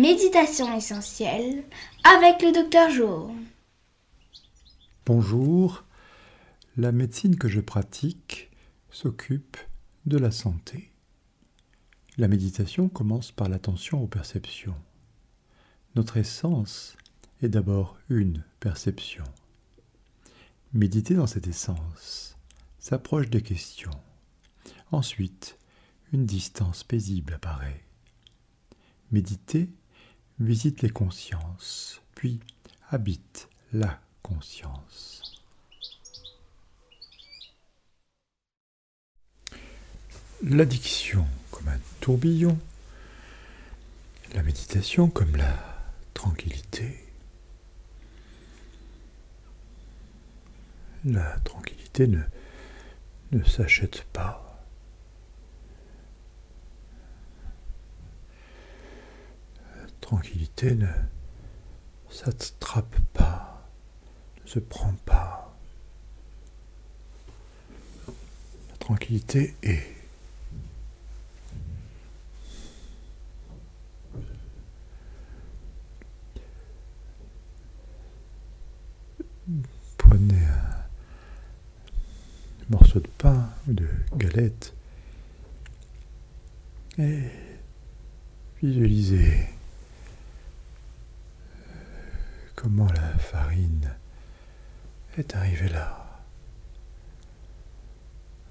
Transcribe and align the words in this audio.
Méditation 0.00 0.74
essentielle 0.74 1.62
avec 2.04 2.40
le 2.40 2.52
docteur 2.52 2.88
Jo. 2.88 3.30
Bonjour, 5.04 5.84
la 6.78 6.90
médecine 6.90 7.36
que 7.36 7.48
je 7.48 7.60
pratique 7.60 8.50
s'occupe 8.90 9.58
de 10.06 10.16
la 10.16 10.30
santé. 10.30 10.90
La 12.16 12.28
méditation 12.28 12.88
commence 12.88 13.30
par 13.30 13.50
l'attention 13.50 14.02
aux 14.02 14.06
perceptions. 14.06 14.74
Notre 15.96 16.16
essence 16.16 16.96
est 17.42 17.50
d'abord 17.50 17.98
une 18.08 18.42
perception. 18.58 19.24
Méditer 20.72 21.12
dans 21.12 21.26
cette 21.26 21.46
essence 21.46 22.38
s'approche 22.78 23.28
des 23.28 23.42
questions. 23.42 24.00
Ensuite, 24.92 25.58
une 26.14 26.24
distance 26.24 26.84
paisible 26.84 27.34
apparaît. 27.34 27.84
Méditer 29.10 29.68
visite 30.40 30.80
les 30.80 30.90
consciences, 30.90 32.00
puis 32.14 32.40
habite 32.88 33.48
la 33.72 34.00
conscience. 34.22 35.40
L'addiction 40.42 41.26
comme 41.50 41.68
un 41.68 41.78
tourbillon, 42.00 42.58
la 44.34 44.42
méditation 44.42 45.08
comme 45.08 45.36
la 45.36 45.54
tranquillité. 46.14 47.04
La 51.04 51.38
tranquillité 51.40 52.06
ne, 52.06 52.20
ne 53.32 53.44
s'achète 53.44 54.04
pas. 54.12 54.49
Tranquillité 60.10 60.74
ne 60.74 60.88
s'attrape 62.10 62.98
pas, 63.12 63.62
ne 64.42 64.50
se 64.50 64.58
prend 64.58 64.92
pas. 65.04 65.54
La 68.08 68.76
tranquillité 68.80 69.54
est. 69.62 69.94
Prenez 79.96 80.44
un 80.44 80.86
morceau 82.68 82.98
de 82.98 83.06
pain 83.06 83.48
ou 83.68 83.74
de 83.74 83.86
galette 84.16 84.74
et 86.98 87.22
visualisez 88.60 89.59
comment 92.60 92.92
la 92.92 93.16
farine 93.16 93.90
est 95.16 95.34
arrivée 95.34 95.70
là? 95.70 96.20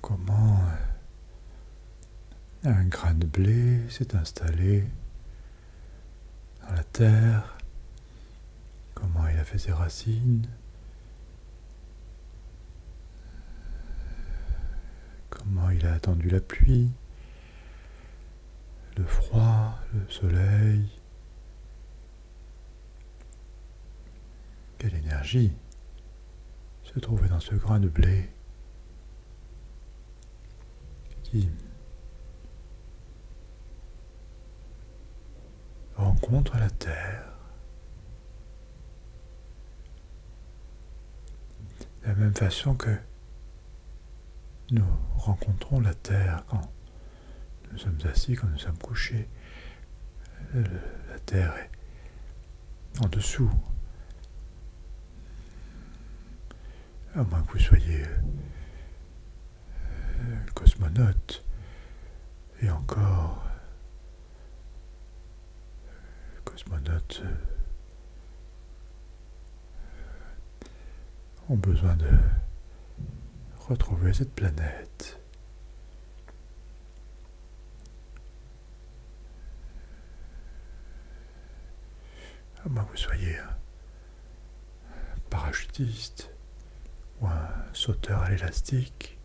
Comment 0.00 0.58
un 2.64 2.84
grain 2.86 3.12
de 3.12 3.26
blé 3.26 3.86
s'est 3.90 4.16
installé 4.16 4.86
dans 6.62 6.72
la 6.72 6.84
terre? 6.84 7.58
Comment 8.94 9.28
il 9.28 9.38
a 9.38 9.44
fait 9.44 9.58
ses 9.58 9.72
racines? 9.72 10.48
Comment 15.28 15.68
il 15.68 15.84
a 15.84 15.92
attendu 15.92 16.30
la 16.30 16.40
pluie, 16.40 16.90
le 18.96 19.04
froid, 19.04 19.78
le 19.92 20.08
soleil? 20.08 20.99
Quelle 24.80 24.94
énergie 24.94 25.52
se 26.82 26.98
trouvait 27.00 27.28
dans 27.28 27.38
ce 27.38 27.54
grain 27.54 27.80
de 27.80 27.88
blé 27.90 28.30
qui 31.22 31.50
rencontre 35.96 36.56
la 36.56 36.70
terre. 36.70 37.26
De 42.02 42.08
la 42.08 42.14
même 42.14 42.34
façon 42.34 42.74
que 42.74 42.96
nous 44.70 44.86
rencontrons 45.16 45.80
la 45.80 45.92
terre 45.92 46.42
quand 46.48 46.72
nous 47.70 47.76
sommes 47.76 47.98
assis, 48.10 48.34
quand 48.34 48.48
nous 48.48 48.58
sommes 48.58 48.78
couchés. 48.78 49.28
La 50.54 51.18
terre 51.26 51.54
est 51.54 53.04
en 53.04 53.08
dessous, 53.08 53.50
à 57.14 57.22
moins 57.24 57.42
que 57.42 57.52
vous 57.52 57.58
soyez 57.58 58.04
euh, 58.04 58.16
cosmonaute, 60.54 61.44
et 62.62 62.70
encore 62.70 63.44
cosmonautes 66.44 67.22
euh, 67.24 67.34
ont 71.48 71.56
besoin 71.56 71.96
de 71.96 72.10
retrouver 73.68 74.12
cette 74.12 74.34
planète. 74.34 75.18
À 82.64 82.68
moins 82.68 82.84
que 82.84 82.90
vous 82.90 82.96
soyez 82.96 83.36
parachutiste 85.30 86.30
ou 87.20 87.26
un 87.26 87.64
sauteur 87.72 88.22
à 88.22 88.30
l'élastique. 88.30 89.18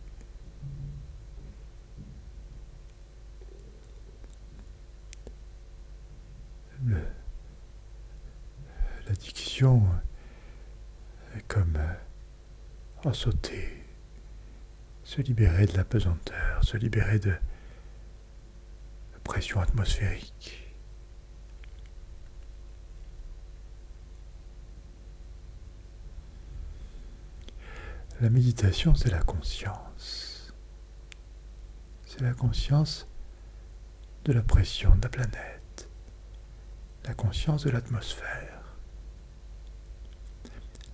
L'addiction 9.06 9.82
est 11.36 11.46
comme 11.48 11.78
en 13.04 13.12
sauter, 13.12 13.84
se 15.04 15.20
libérer 15.22 15.66
de 15.66 15.76
la 15.76 15.84
pesanteur, 15.84 16.64
se 16.64 16.76
libérer 16.76 17.18
de 17.18 17.30
la 17.30 19.18
pression 19.24 19.60
atmosphérique. 19.60 20.65
La 28.22 28.30
méditation, 28.30 28.94
c'est 28.94 29.10
la 29.10 29.22
conscience. 29.22 30.54
C'est 32.06 32.22
la 32.22 32.32
conscience 32.32 33.06
de 34.24 34.32
la 34.32 34.40
pression 34.40 34.94
de 34.96 35.02
la 35.02 35.10
planète, 35.10 35.90
la 37.04 37.12
conscience 37.12 37.64
de 37.64 37.70
l'atmosphère, 37.70 38.78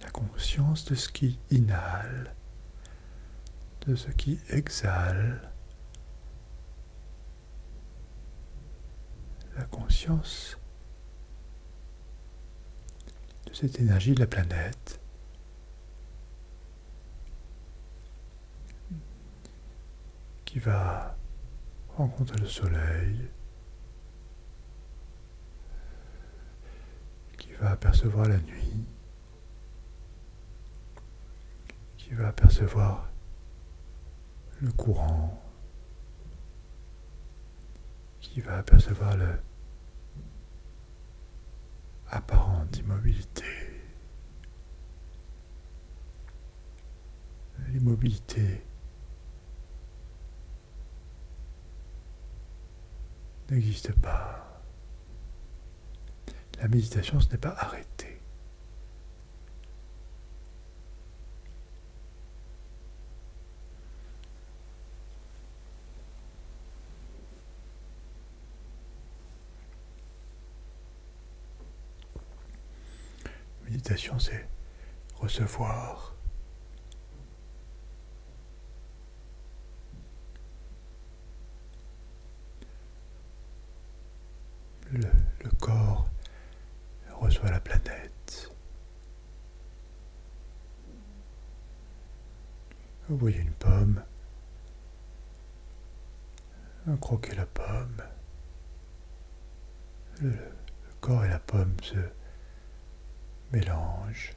la 0.00 0.10
conscience 0.10 0.84
de 0.86 0.96
ce 0.96 1.08
qui 1.08 1.38
inhale, 1.52 2.34
de 3.86 3.94
ce 3.94 4.10
qui 4.10 4.40
exhale, 4.48 5.52
la 9.56 9.64
conscience 9.66 10.58
de 13.46 13.54
cette 13.54 13.78
énergie 13.78 14.14
de 14.14 14.20
la 14.20 14.26
planète 14.26 15.01
qui 20.52 20.58
va 20.58 21.16
rencontrer 21.96 22.36
le 22.36 22.46
soleil, 22.46 23.26
qui 27.38 27.54
va 27.54 27.70
apercevoir 27.70 28.28
la 28.28 28.36
nuit, 28.36 28.84
qui 31.96 32.12
va 32.12 32.28
apercevoir 32.28 33.10
le 34.60 34.70
courant, 34.72 35.42
qui 38.20 38.42
va 38.42 38.58
apercevoir 38.58 39.16
le 39.16 39.40
apparente 42.10 42.76
immobilité. 42.76 43.80
L'immobilité 47.68 48.66
n'existe 53.50 53.92
pas. 53.92 54.62
La 56.60 56.68
méditation, 56.68 57.20
ce 57.20 57.28
n'est 57.30 57.38
pas 57.38 57.54
arrêter. 57.58 58.20
Méditation, 73.64 74.18
c'est 74.18 74.46
recevoir 75.16 76.14
corps 85.62 86.08
reçoit 87.20 87.52
la 87.52 87.60
planète. 87.60 88.50
Vous 93.08 93.16
voyez 93.16 93.38
une 93.38 93.52
pomme, 93.52 94.02
un 96.88 96.96
croquer 96.96 97.36
la 97.36 97.46
pomme. 97.46 98.02
Le, 100.20 100.30
le 100.30 100.92
corps 101.00 101.24
et 101.24 101.28
la 101.28 101.38
pomme 101.38 101.76
se 101.80 101.98
mélangent. 103.52 104.34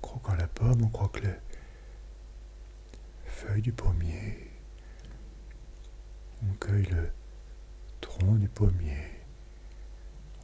Croquant 0.00 0.34
la 0.34 0.48
pomme, 0.48 0.82
on 0.82 0.88
croque 0.88 1.22
les 1.22 1.38
feuilles 3.26 3.62
du 3.62 3.72
pommier. 3.72 4.51
On 6.44 6.54
cueille 6.54 6.86
le 6.86 7.08
tronc 8.00 8.34
du 8.34 8.48
pommier. 8.48 9.10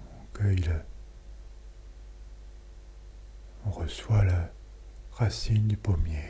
On 0.00 0.38
cueille 0.38 0.56
le... 0.58 0.80
On 3.66 3.70
reçoit 3.70 4.24
la 4.24 4.50
racine 5.12 5.66
du 5.66 5.76
pommier. 5.76 6.22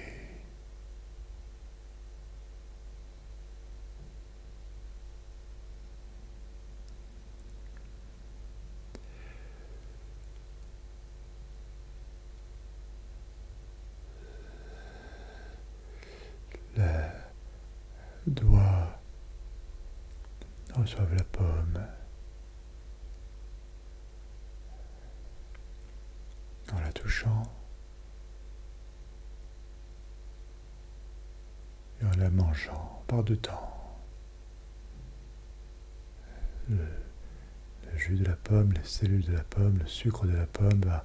Le 16.76 16.84
doigt 18.26 18.57
la 20.96 21.24
pomme. 21.24 21.86
En 26.72 26.80
la 26.80 26.92
touchant 26.92 27.42
et 32.00 32.04
en 32.04 32.10
la 32.18 32.30
mangeant 32.30 33.02
par 33.06 33.24
deux 33.24 33.36
temps. 33.36 33.74
Le, 36.68 36.76
le 36.76 37.98
jus 37.98 38.16
de 38.16 38.24
la 38.24 38.36
pomme, 38.36 38.72
les 38.72 38.84
cellules 38.84 39.24
de 39.24 39.32
la 39.32 39.44
pomme, 39.44 39.78
le 39.78 39.86
sucre 39.86 40.26
de 40.26 40.36
la 40.36 40.46
pomme 40.46 40.80
va 40.84 41.02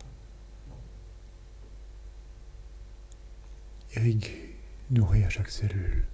irriguer, 3.96 4.56
nourrir 4.90 5.30
chaque 5.32 5.50
cellule. 5.50 6.06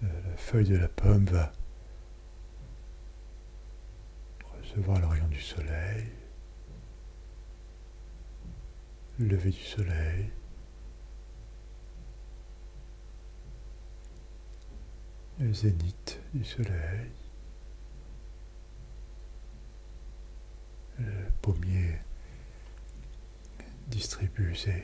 La 0.00 0.08
la 0.08 0.36
feuille 0.48 0.64
de 0.64 0.78
la 0.78 0.88
pomme 0.88 1.26
va 1.26 1.52
recevoir 4.58 4.98
rayon 5.06 5.28
du 5.28 5.42
soleil, 5.42 6.06
le 9.18 9.26
lever 9.26 9.50
du 9.50 9.62
soleil, 9.62 10.30
le 15.38 15.52
zénith 15.52 16.18
du 16.32 16.42
soleil, 16.46 17.10
le 20.98 21.12
pommier 21.42 21.98
distribue 23.88 24.56
ses 24.56 24.82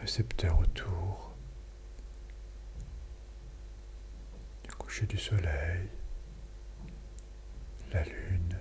récepteurs 0.00 0.58
autour 0.60 1.29
du 4.98 5.16
soleil, 5.16 5.88
la 7.92 8.02
lune. 8.04 8.58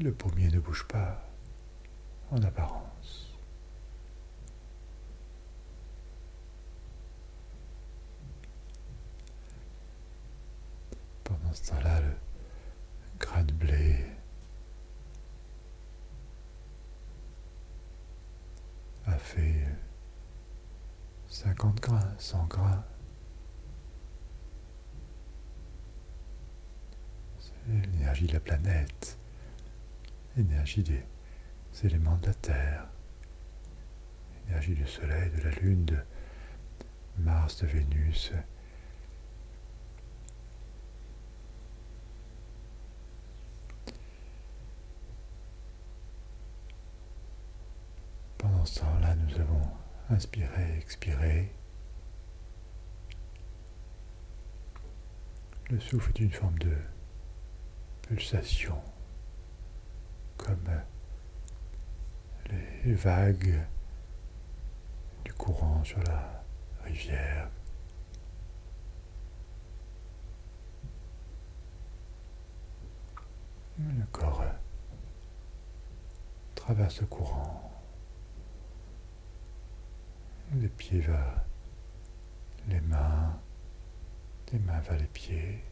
Le 0.00 0.12
pommier 0.12 0.48
ne 0.48 0.58
bouge 0.58 0.84
pas 0.88 1.22
en 2.30 2.42
apparence. 2.42 3.38
Pendant 11.22 11.52
ce 11.52 11.68
temps-là, 11.70 12.00
le 12.00 12.14
grain 13.18 13.44
de 13.44 13.52
blé 13.52 14.06
a 19.06 19.18
fait 19.30 19.64
50 21.28 21.80
grains, 21.80 22.14
100 22.18 22.46
grains. 22.46 22.84
C'est 27.38 27.52
l'énergie 27.68 28.26
de 28.26 28.32
la 28.32 28.40
planète, 28.40 29.18
l'énergie 30.36 30.82
des 30.82 31.04
éléments 31.84 32.16
de 32.16 32.26
la 32.26 32.34
Terre, 32.34 32.88
l'énergie 34.46 34.74
du 34.74 34.86
Soleil, 34.86 35.30
de 35.30 35.42
la 35.42 35.50
Lune, 35.50 35.84
de 35.84 35.98
Mars, 37.18 37.62
de 37.62 37.66
Vénus. 37.68 38.32
Pendant 48.38 48.64
ce 48.64 48.80
avons 49.40 49.62
inspiré, 50.10 50.78
expiré. 50.78 51.52
Le 55.70 55.78
souffle 55.78 56.10
est 56.10 56.20
une 56.20 56.32
forme 56.32 56.58
de 56.58 56.76
pulsation, 58.02 58.80
comme 60.36 60.68
les 62.84 62.94
vagues 62.94 63.64
du 65.24 65.32
courant 65.34 65.84
sur 65.84 66.02
la 66.02 66.44
rivière. 66.82 67.48
Le 73.78 74.04
corps 74.12 74.44
traverse 76.54 77.00
le 77.00 77.06
courant. 77.06 77.69
Les 80.52 80.68
pieds 80.68 80.98
vers 81.00 81.44
les 82.68 82.80
mains, 82.80 83.40
des 84.50 84.58
mains 84.58 84.80
vers 84.80 84.98
les 84.98 85.06
pieds. 85.06 85.62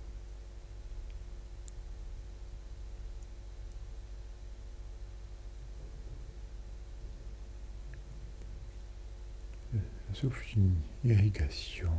Le 9.74 9.80
souffle 10.14 10.44
une 10.56 10.80
irrigation. 11.04 11.92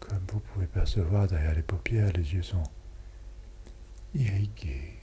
Comme 0.00 0.24
vous 0.32 0.40
pouvez 0.40 0.66
percevoir 0.66 1.28
derrière 1.28 1.54
les 1.54 1.62
paupières, 1.62 2.10
les 2.14 2.34
yeux 2.34 2.42
sont 2.42 2.64
irrigués. 4.14 4.98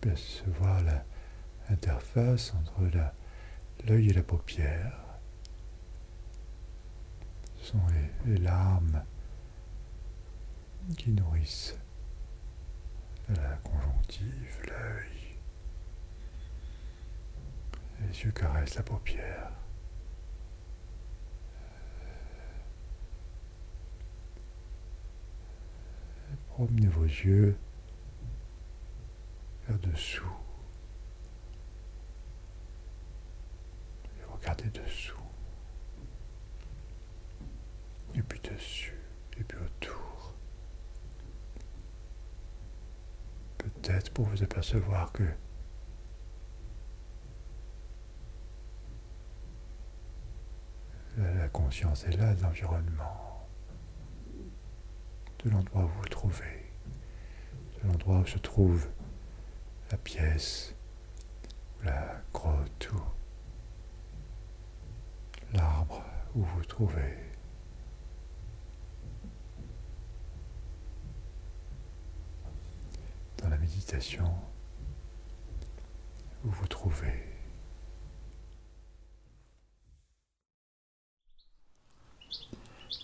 Percevoir 0.00 0.82
la 0.82 1.04
interface 1.68 2.54
entre 2.54 2.82
l'œil 3.86 4.10
et 4.10 4.12
la 4.12 4.22
paupière. 4.22 4.98
Ce 7.58 7.72
sont 7.72 7.80
les, 8.24 8.32
les 8.32 8.38
larmes 8.38 9.02
qui 10.96 11.10
nourrissent 11.10 11.76
la 13.28 13.56
conjonctive, 13.58 14.62
l'œil. 14.66 15.20
Les 18.00 18.22
yeux 18.22 18.32
caressent 18.32 18.76
la 18.76 18.82
paupière. 18.82 19.52
Promenez 26.48 26.88
vos 26.88 27.04
yeux 27.04 27.56
vers 29.68 29.78
dessous. 29.78 30.24
Dessus 38.60 38.94
et 39.38 39.44
puis 39.44 39.58
autour. 39.58 40.34
Peut-être 43.58 44.12
pour 44.12 44.26
vous 44.26 44.42
apercevoir 44.42 45.12
que 45.12 45.24
la 51.16 51.48
conscience 51.48 52.04
est 52.04 52.16
là 52.16 52.34
de 52.34 52.42
l'environnement, 52.42 53.46
de 55.44 55.50
l'endroit 55.50 55.84
où 55.84 55.88
vous 55.88 56.02
vous 56.02 56.08
trouvez, 56.08 56.72
de 57.82 57.88
l'endroit 57.88 58.18
où 58.20 58.26
se 58.26 58.38
trouve 58.38 58.88
la 59.90 59.98
pièce, 59.98 60.74
la 61.82 62.22
grotte 62.32 62.90
ou 62.92 63.00
l'arbre 65.52 66.02
où 66.34 66.42
vous 66.42 66.56
vous 66.56 66.64
trouvez. 66.64 67.16
Dans 73.38 73.48
la 73.48 73.49
méditation, 73.60 74.32
où 76.44 76.50
vous 76.50 76.66
trouvez. 76.66 77.30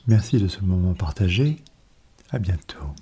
Merci 0.07 0.39
de 0.39 0.49
ce 0.49 0.61
moment 0.61 0.95
partagé. 0.95 1.57
À 2.31 2.39
bientôt. 2.39 2.95